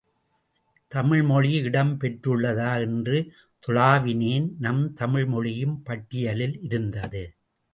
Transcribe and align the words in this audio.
தமிழ் 0.91 1.21
மொழி 1.23 1.51
இடம் 1.61 1.99
பெற்றுள்ளதா 1.99 2.79
என்று 2.79 3.17
துழாவினேன் 3.63 4.47
நம் 4.59 4.93
தமிழ் 4.93 5.25
மொழியும் 5.25 5.83
பட்டியலில் 5.83 6.61
இருந்தது. 6.61 7.23